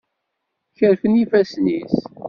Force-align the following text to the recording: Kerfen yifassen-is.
Kerfen 0.77 1.13
yifassen-is. 1.19 1.95